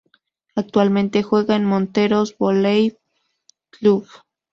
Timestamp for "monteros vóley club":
1.65-4.07